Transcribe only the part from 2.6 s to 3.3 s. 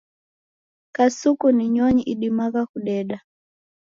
kudeda